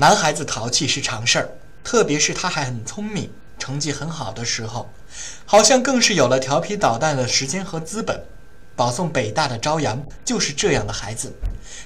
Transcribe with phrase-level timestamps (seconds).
[0.00, 1.48] 男孩子淘气是常事儿，
[1.84, 4.88] 特别是他还很聪明、成绩很好的时候，
[5.44, 8.18] 好像更是有了调皮捣蛋的时间和资本。
[8.74, 11.30] 保送北大的朝阳就是这样的孩子，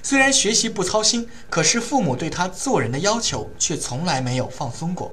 [0.01, 5.11] 虽然学习不操心，可是父母对他做人的要求却从来没有放松过。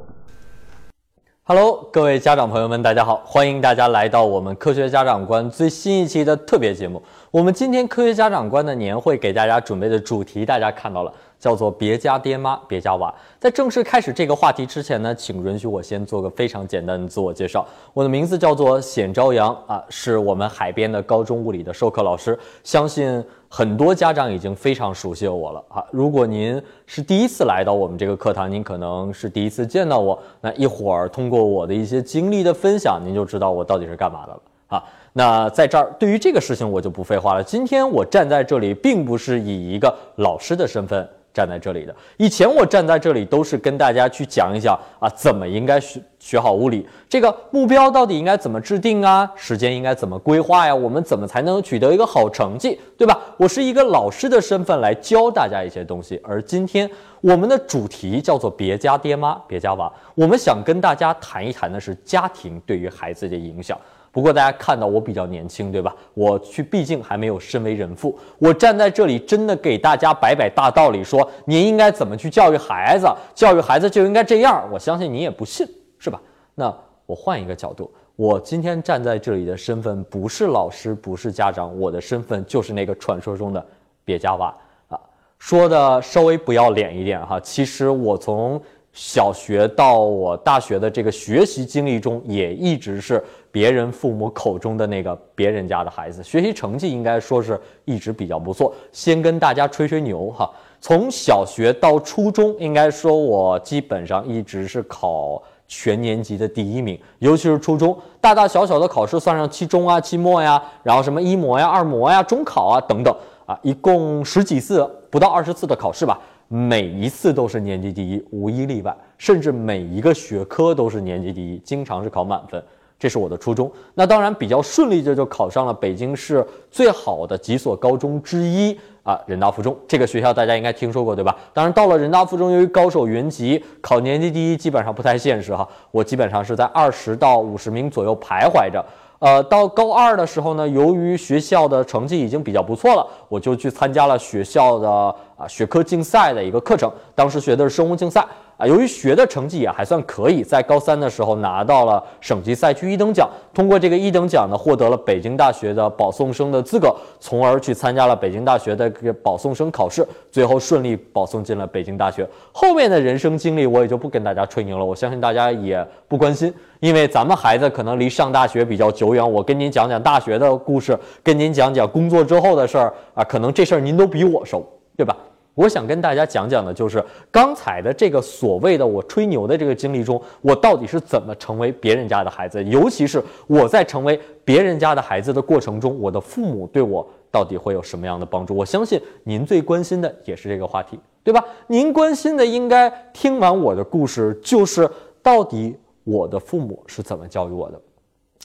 [1.43, 7.03] Hello，各位家长朋友们，大家好，欢迎大家来到我们科学家长观最新一期的特别节目。
[7.32, 11.10] 我们今天科学家长观的年会给大家准备的主题，大家看到了。
[11.38, 13.12] 叫做别家爹妈，别家娃。
[13.40, 17.66] 在正式开始这个话题之前呢，请允许我先做个非常简单的自我介绍。
[17.95, 22.38] 我的名字叫做显朝阳啊，是我们海边的高中物理的授课老师。
[22.62, 25.82] 相信很多家长已经非常熟悉我了啊。
[25.90, 30.16] 如果您是第一次来到我们这个课堂，您可能是第一次见到我。
[30.42, 34.40] 那一会儿通过我的一些经历的分享，您就知道我到底是干嘛的了
[34.76, 34.82] 啊。
[35.12, 37.44] 那在这儿，对于这个事情我就不废话了。
[37.44, 41.08] 今天我站在这里，并不是以一个老师的身份。
[41.34, 53.18] 站在这里的，以前我站在这里都是跟大家去讲一讲啊，怎么应该学学好物理，这个目标到底应该怎么制定啊，时间应该怎么规划呀，我们怎么才能取得一个好成绩，对吧？
[53.38, 56.86] 我是一个老师的身份来教大家一些东西，而今天
[57.23, 63.79] 我们的主题叫做别家爹妈别家娃，我们想跟大家谈一谈的是家庭对于孩子的影响。
[64.12, 65.97] 不过大家看到我比较年轻，对吧？
[66.12, 68.16] 我去，毕竟还没有身为人父。
[68.38, 74.69] 我站在这里，真的给大家摆摆大道理，说您应该怎么去教育孩子，教育孩子就应该这样。
[74.71, 75.66] 我相信你也不信，
[75.99, 76.21] 是吧？
[76.54, 76.72] 那
[77.06, 83.66] 我换一个角度，我今天站在这里的身份不是老师，不是家长，我的身份就是那个传说中的
[84.04, 84.54] 别家娃
[84.88, 85.00] 啊。
[85.38, 88.60] 说的稍微不要脸一点哈，其实我从
[88.93, 93.22] 小学到我大学的这个学习经历中，也一直是。
[93.53, 98.75] 别人父母口中的那个别人家的孩子，学习成绩应该说是一直比较不错。
[98.93, 100.50] 先跟大家吹吹牛哈，
[100.81, 113.14] 从小学到初中，应该说我基本上一直是考全年级的第一名，尤其是初中，大大小小的考试，算上期中啊、期末呀，然后什么一模呀、二模呀、中考啊等等
[113.44, 116.19] 啊，一共十几次，不到二十次的考试吧，
[116.54, 122.62] 每一次都是年级第一，无一例外，甚至每一个学科都是年级第一，经常是考满分。
[123.02, 131.36] 这是我的初中，那当然比较顺利的就考上了北京市最好的几所高中之一啊，人大附中这个学校大家应该听说过对吧？
[131.52, 135.68] 当然到了人大附中，由于高手云集，考年级第一基本上不太现实哈。
[135.91, 138.80] 我基本上是在二十到五十名左右徘徊着。
[139.18, 144.88] 呃，到高二的时候呢，由于学校的成绩已经比较不错了，我就去参加了学校的
[145.36, 148.24] 啊学科竞赛的一个课程，当时学的是生物竞赛。
[148.62, 153.28] 啊，由于学的成绩也还算可以，在高三的时候拿到了省级赛区一等奖。
[153.52, 162.24] 通过这个一等奖呢，获得了北京大学的保送生的资格，从而去参加了北京大学的这个保送生考试，最后顺利保送进了北京大学。
[162.52, 169.32] 后面的人生经历我也就不跟大家吹牛了，我相信大家也不关心，因为咱们孩子可能离上大学比较久远。
[169.32, 174.64] 我跟您讲讲大学的故事，跟您讲讲工作之后的事儿啊，可能这事儿您都比我熟，
[174.96, 175.16] 对吧？
[175.54, 182.62] 我想跟大家讲讲的，就是刚才的这个所谓的我吹牛的这个经历中，我到底是怎么成为别人家的孩子？
[182.64, 188.56] 尤其是我在成为别人家的孩子的过程中，我的父母对我到底会有什么样的帮助？
[188.56, 191.44] 我相信您最关心的也是这个话题，对吧？
[191.66, 194.88] 您关心的应该听完我的故事，就是
[195.22, 197.78] 到底我的父母是怎么教育我的。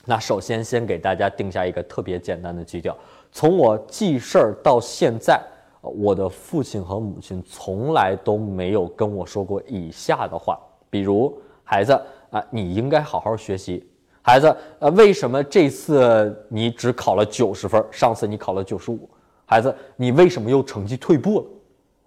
[0.04, 2.94] 那首先先给大家定下一个特别简单的基调，
[3.32, 5.40] 从我记事儿到现在。
[5.80, 10.58] 我的父亲和母亲从来都没有跟我说过以下的话，
[10.90, 11.92] 比如孩子
[12.30, 13.88] 啊，你应该好好学习。
[14.20, 19.08] 孩子，呃，为什么这次你只考了九十分，上次你考了九十五？
[19.46, 21.46] 孩子，你为什么又成绩退步了？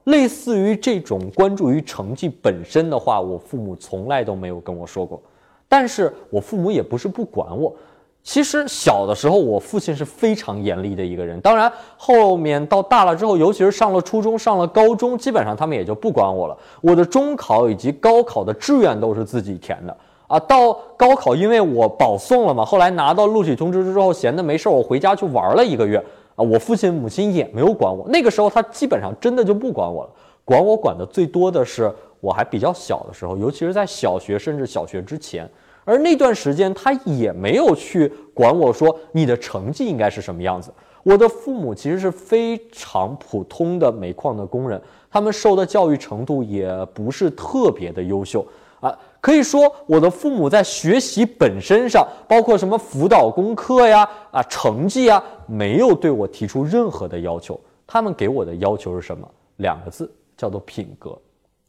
[0.03, 5.21] 类似于这种关注于成绩本身的话，我父母从来都没有跟我说过。
[5.67, 7.75] 但是我父母也不是不管我。
[8.23, 11.41] 其实小的时候，我父亲是非常严厉的一个人。
[11.41, 16.55] 当然，后面到大了之后，尤其是上了初中、上了高中，基本上他们也就不管我了。
[16.81, 19.97] 我的中考以及高考的志愿都是自己填的
[20.27, 20.39] 啊。
[20.41, 25.97] 到高考，因为我保送了嘛，后来拿到录取通知之后，闲的没事，我回家去玩了一个月
[26.35, 26.43] 啊。
[26.43, 28.07] 我父亲母亲也没有管我。
[28.07, 30.09] 那个时候，他基本上真的就不管我了。
[30.45, 35.49] 管我管的最多的是我还比较小的时候，尤其是在小学甚至小学之前。
[35.83, 40.71] 而那段时间，他也没有去管我说你的成绩应该是什么样子。
[41.03, 44.79] 我的父母其实是非常普通的煤矿的工人，
[45.09, 48.45] 他们受的教育程度也不是特别的优秀
[48.79, 48.95] 啊。
[49.19, 57.59] 可以说，我的父母在学习本身上，包括什么辅导功课呀、啊成绩啊，没有对我提出任何的要求。
[57.87, 59.27] 他们给我的要求是什么？
[59.57, 61.17] 两个字，叫做品格。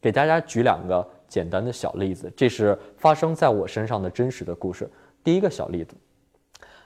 [0.01, 4.87] 给大家举两个简单的小例子，这是发生在我身上的真实的故事。
[5.25, 5.95] 第一个小例子，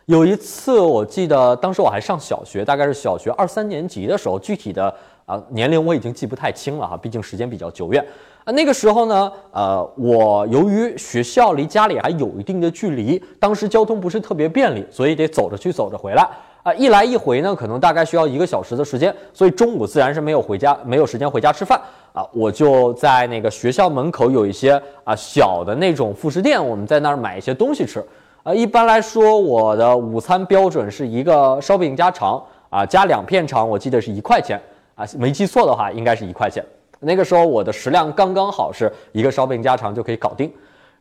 [0.04, 4.94] 有一次我记得当时我还上小学，大概是小学二三年级的时候，具体的
[5.24, 8.06] 啊年龄我已经记不太清了哈，毕竟时间比较久远
[8.44, 8.52] 啊。
[8.52, 16.28] 那个时候呢，呃，我由于学校离家里还有一定的距离，当时交通不是特别便利，所以得走着去，走着回来。
[16.62, 21.80] 啊，一来一回呢，可能大概需要一个小时的时间，所以中午自然是没有回家，没有时间回家吃饭
[22.16, 22.26] 啊。
[22.32, 28.02] 我就在那个学校门口有一些啊小的那种副食店，我们在那儿买一些东西吃。
[28.42, 34.56] 啊，一般来说，我的午餐标准是一个烧饼加肠啊，加两片肠，我记得是一块钱
[34.94, 36.64] 啊，没记错的话应该是一块钱。
[37.00, 40.50] 那个时候我的食量刚刚好，是一个烧饼加肠就可以搞定。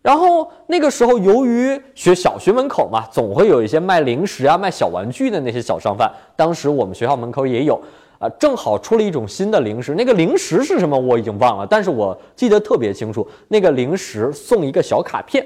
[0.02, 6.12] 然后那个时候，由于学小学门口嘛，总会有一些卖零食啊、卖小玩具的那些小商贩。
[6.36, 7.80] 当时我们学校门口也有，
[8.32, 9.94] 正好出了一种新的零食。
[9.96, 13.28] 那个零食是什么我已经忘了，但是我记得特别清楚。
[13.48, 15.46] 那个零食送一个小卡片，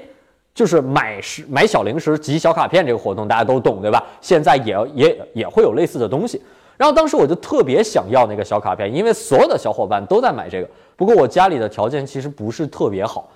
[0.54, 4.04] 就是买食买小零食集小卡片这个活动，大家都懂对吧？
[4.20, 6.40] 现在也也也会有类似的东西。
[6.76, 10.68] 然后当时我就特别想要那个小卡片，因为所有的小伙伴都在买这个。
[10.96, 13.28] 不过我家里的条件其实不是特别好。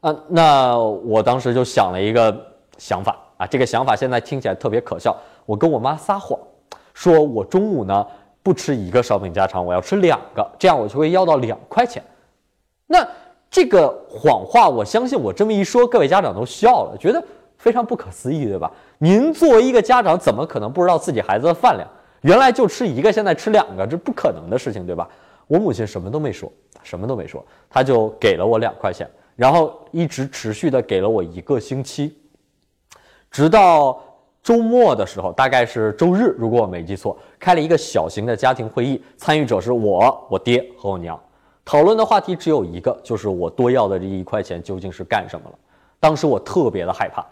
[0.00, 2.34] 啊，那我当时就想了一个
[2.78, 5.16] 想法啊，这个想法现在听起来特别可笑。
[5.44, 6.38] 我跟我妈撒谎，
[6.94, 8.06] 说我中午呢
[8.42, 12.02] 不吃一个烧饼加肠，我要吃两个，这样我就会要到两块钱。
[12.86, 13.06] 那
[13.50, 17.22] 这个谎话，我相信我这么一说，各位家长都笑了，觉得
[17.58, 18.70] 非常不可思议，对吧？
[18.98, 21.88] 您作为一个家长，怎么可能不知道自己孩子的饭量？
[22.22, 25.08] 原来就吃一个，现在吃两个，这不可能的事情，对吧？
[25.46, 26.52] 我母亲什么都没说，
[26.82, 29.08] 什么都没说，她就给了我两块钱。
[29.36, 32.16] 然后一直持续的给了我一个星期，
[33.30, 34.00] 直到
[34.42, 41.18] 周末的时候，大概是周日，如果我没记错，开了一个小型的家庭会议，参与者是我、我爹和我娘，
[41.64, 45.58] 讨论的话题只有一个，就是我多要的这一块钱究竟是干什么了。
[46.00, 47.24] 当时我特别的害怕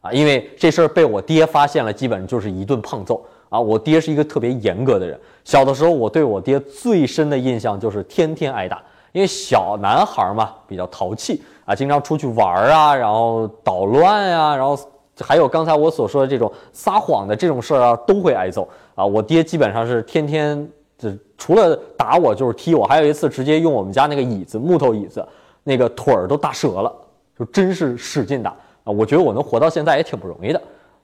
[0.00, 3.60] 啊，因为这事儿被我爹发现了，基本上就是一顿胖揍啊。
[3.60, 11.42] 我爹是一个特别严格的人，小的时候我对我爹最深的印象就是天天挨打，因为小男孩嘛比较淘气。
[11.64, 14.78] 啊，经常出去玩啊，然后捣乱呀，然后
[15.20, 19.04] 还有刚才我所说的这种撒谎的这种事儿啊，都会挨揍啊。
[19.04, 20.68] 我爹基本上是天天
[20.98, 25.26] 就除了打我就是踢我，还有一次直接用我们家那个椅子，木头椅子，
[25.62, 26.92] 那个腿儿都打折了，
[27.38, 28.50] 就真是使劲打
[28.84, 28.92] 啊。
[28.92, 30.62] 我觉得我能活到现在也挺不容易的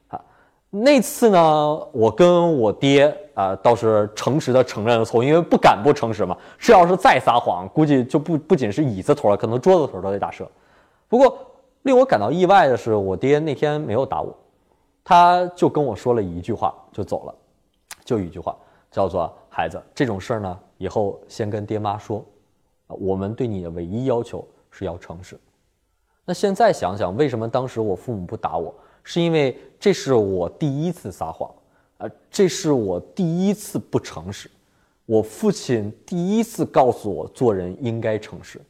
[0.09, 0.21] 啊。
[0.71, 6.37] 那次呢，我跟我爹啊倒是诚实的承认了错误，因为不敢不诚实嘛。
[6.59, 10.47] 这要是再撒谎，估计就不不仅是椅子腿了，可能桌子腿都得打折。
[11.09, 11.37] 不过
[11.83, 14.37] 令我感到意外的是，我爹那天没有打我，
[15.03, 17.35] 他就跟我说了一句话就走了，
[18.05, 18.57] 就一句话，
[18.91, 22.25] 叫做“孩子，这种事儿呢，以后先跟爹妈说，
[22.87, 25.39] 我们对你的唯一要求是要诚实。”
[26.25, 28.73] 那现在想想，为什么当时我父母不打我？
[29.03, 31.53] 是因为这是我第一次撒谎，
[31.99, 34.49] 啊，这是我第一次不诚实，
[35.05, 38.61] 我父亲第一次告诉我做人应该诚实。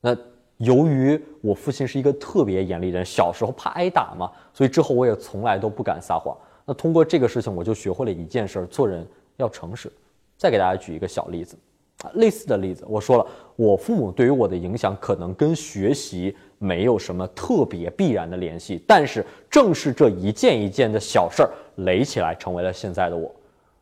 [0.00, 0.16] 那
[0.58, 6.36] 由于我父亲是一个特别严厉的人，小时候怕挨打嘛，所以之后我也从来都不敢撒谎。
[6.64, 9.06] 那通过这个事情，我就学会了一件事：做人
[9.36, 9.90] 要诚实。
[10.36, 11.56] 再给大家举一个小例子，
[12.02, 13.26] 啊，类似的例子，我说了，
[13.56, 16.36] 我父母对于我的影响可能跟学习。
[16.60, 23.32] 没有什么特别必然的联系，但是正是这一件一件的小事儿垒起来，成为了现在的我。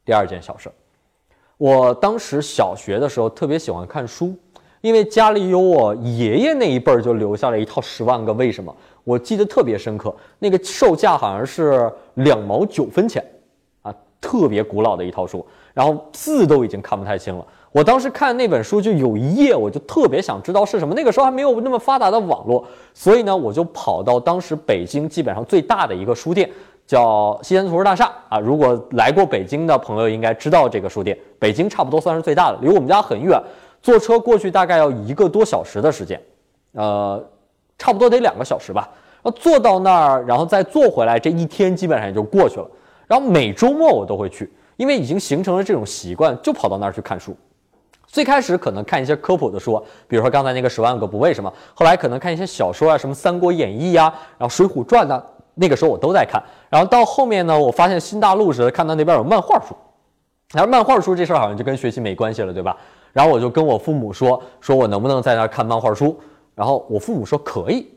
[0.04, 0.72] 第二件小事儿，
[1.56, 4.36] 我当时小学的时候特别喜欢看书，
[4.86, 8.70] 因为家里有我爷爷那一辈儿就留下了一套《十万个为什么》，
[9.02, 10.14] 我记得特别深刻。
[10.38, 13.20] 那个售价好像是两毛九分钱，
[13.82, 17.44] 啊，特别古老的一套书，然后字都已经看不太清了。
[17.72, 20.94] 我当时看那本书，就有一页，我就特别想知道是什么。
[20.94, 22.64] 那个时候还没有那么发达的网络，
[22.94, 26.48] 所以呢，我就跑到当时北京基本上最大的一个书店，
[26.86, 28.38] 叫西单图书大厦啊。
[28.38, 33.36] 如果来过北京的朋友应该知道这个书店，北京差不多算是最大的，离我们家很远，
[33.83, 36.21] 坐车过去大概要一个多小时的时间，
[36.73, 37.25] 呃，
[37.78, 38.88] 差不多得两个小时吧。
[39.23, 42.71] 然后坐到那儿，然后再坐回来，这一天基本上也就过去了。
[43.06, 47.37] 然后每周末我都会去，因为已经形成了这种习惯，就跑到那儿去看书。
[48.06, 54.04] 最开始可能看一些科普的书，比如说刚才那个《十万个不为什么》，后来可能看一些小说啊，什么《三国演义》呀，
[54.38, 55.21] 然后《水浒传》呐，
[55.54, 56.40] 那个时候我都在看。
[56.71, 59.75] 然后到后面呢，我发现新大陆时看到那边有漫画书，
[60.52, 62.76] 然后漫画书这事儿好像就跟学习没关系了，对吧？
[63.16, 66.20] 然后我就跟我父母说，说我能不能在那儿看漫画书？
[66.54, 67.88] 然后我父母说可以，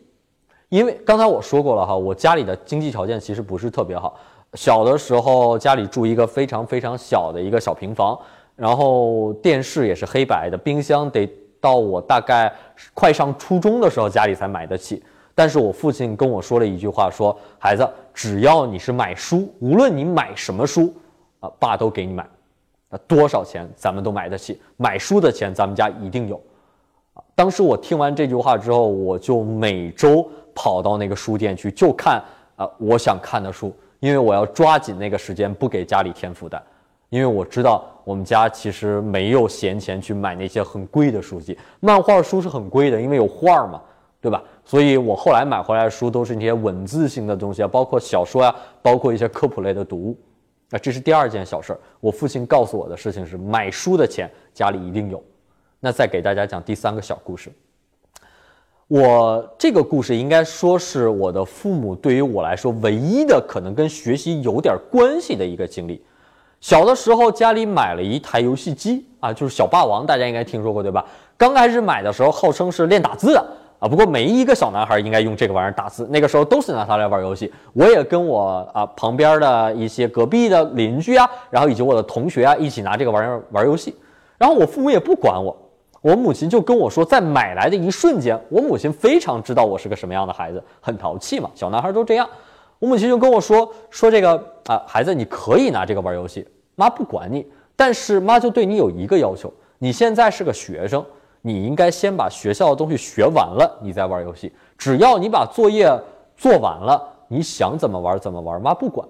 [0.70, 4.16] 因为刚才我说过了哈，我家里的经济条件其实不是特别好，
[4.54, 8.18] 小的时候家里住一个非常非常小的一个小平房。
[8.56, 12.50] 然后电视也是黑白的，冰箱得到我大概
[12.94, 15.04] 快上初中的时候，家里才买得起。
[15.36, 20.94] 但是我父亲跟我说了一句话，说孩子，只要你是买书，无论你买什么书，
[21.42, 22.26] 啊，爸都给你买。
[22.89, 26.36] 那多少钱咱们都买得起，买书的钱咱们家一定有。
[27.13, 32.24] 啊，当时我听完这句话之后，我就每周跑到那个书店去，就看
[32.55, 36.62] 啊我想看的书，因为我要抓紧那个时间，不给家里添负担。
[37.10, 43.81] 因为我知道我们家其实没有闲钱去买那些很贵的书籍，漫画书是很贵的，因为有画嘛。
[44.22, 44.43] 对吧？
[44.65, 50.17] 所以我后来买回来的书都是那些文字性的东西啊，包括小说呀，包括一些科普类的读物。
[50.72, 51.80] 啊，这是第二件小事儿。
[52.00, 55.24] 我父亲告诉我的事情是，买书的钱家里一定有。
[55.80, 57.52] 那再给大家讲第三个小故事。
[58.88, 66.04] 我这个故事应该说是我的父母对于我来说唯一的可能跟学习有点关系的一个经历。
[66.60, 71.06] 小的时候家里买了一台游戏机啊，就是小霸王，大家应该听说过对吧？
[71.38, 73.40] 刚开始买的时候号称是练打字。
[73.80, 77.52] 啊，不过每一个小男孩应该用这个玩意儿打字，那个时候都是拿它来玩游戏。
[77.72, 83.96] 我也跟我啊旁边的一些隔壁的邻居啊，然后以及我的同学啊，一起拿这个玩意儿玩游戏。
[84.38, 85.56] 然后我父母也不管我，
[86.02, 92.28] 我母亲就跟我说，在买来的一瞬间，我母亲非常知道我是个什么样的孩子，很淘气嘛，小男孩都这样。
[92.80, 96.46] 我母亲就跟我说，说这个啊，孩子你可以拿这个玩游戏，
[96.76, 97.46] 妈不管你，
[97.78, 101.06] 但是妈就对你有一个要求，你现在是个学生。
[101.41, 104.51] 你应该先把学校的东西学完了，你再玩游戏。
[104.77, 105.89] 只要你把作业
[106.36, 109.08] 做完了，你想怎么玩怎么玩，妈不管。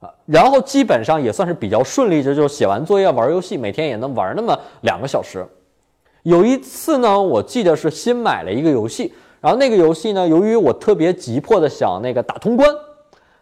[0.00, 5.44] 啊，然后基本上也算是比较顺利，这就是写完作业玩游戏，每天也能玩那么两个小时。
[6.22, 12.68] 有一次呢，我记得是新买了一个游戏，然后那个游戏呢，由于我特别急迫的想那个打通关。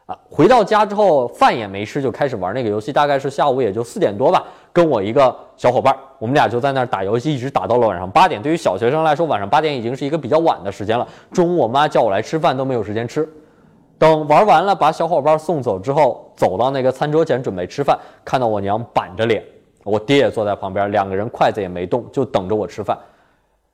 [0.07, 2.93] 啊，回到家之后饭也没吃，就开始玩那个游戏。
[2.93, 8.41] 大概是下午也就四点多吧，跟我一个小伙伴，我们俩就在那儿打游戏，一直打到了晚上八点。
[8.41, 11.07] 对于小学生来说，晚上八点已经是一个比较晚的时间了。
[11.33, 13.29] 中午我妈叫我来吃饭都没有时间吃。
[13.99, 19.43] 等玩完了，把小伙伴送走之后，走到那个餐桌前准备吃饭，看到我娘板着脸，
[19.83, 22.97] 我爹也坐在旁边，两个人筷子也没动，就等着我吃饭。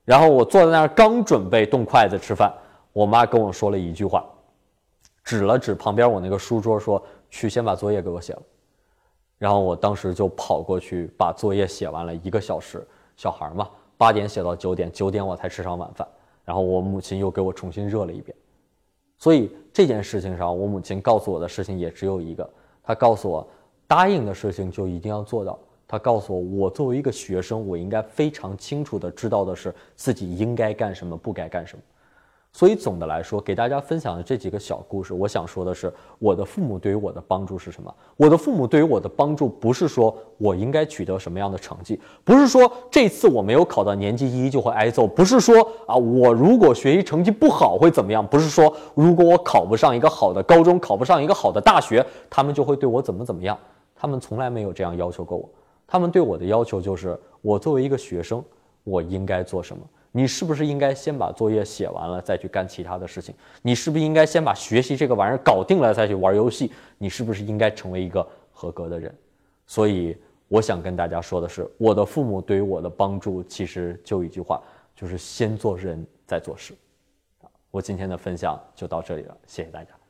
[0.06, 2.50] 然后我坐在那儿刚准备动筷子吃饭，
[2.94, 4.24] 我妈跟我说了一句话。
[5.32, 8.42] 指了指旁边我那个书桌，说：“去先把作业给我写了。”
[9.38, 12.86] 然后我当时就跑过去把作业写完了一个小时。
[13.16, 16.06] 小孩嘛，八点写到九点，九点我才吃上晚饭。
[16.44, 18.36] 然后我母亲又给我重新热了一遍。
[19.16, 22.46] 所以这件事情上，我母亲告诉我的事情也只有一个：
[22.82, 23.48] 她告诉我，
[23.86, 25.58] 答应的事情就一定要做到。
[25.88, 31.82] 她告诉我，我作为一个学生，我应该非常清楚的知道的是自己应该干什么，不该干什么。
[32.52, 37.92] 所以总的来说，给大家分享的这几个小故事，我想说的是，我的父母对于我的帮助是什么？
[38.14, 53.58] 我的父母对于我的帮助，不是说我应该取得什么样的成绩，不是说这次我没有考到年级一就会挨揍，不是说啊，我如果学习成绩不好会怎么样，不是说如果我考不上一个好的高中，考不上一个好的大学，他们就会对我怎么怎么样。
[53.96, 55.48] 他们从来没有这样要求过我，
[55.86, 58.44] 他们对我的要求就是，我作为一个学生，
[58.84, 59.82] 我应该做什么。
[60.12, 63.34] 你是不是应该先把作业写完了，再去干其他的事情？
[63.62, 66.70] 你是不是应该先把学习这个玩意儿搞定了，再去玩游戏？
[66.98, 69.12] 你是不是应该成为一个合格的人？
[69.66, 70.16] 所以，
[70.48, 74.62] 我想跟大家说的是，我的父母对于我的帮助，其实就一句话，
[74.94, 76.74] 就是先做人，再做事。
[77.70, 80.01] 我今天的分享就到这里了，谢谢大家。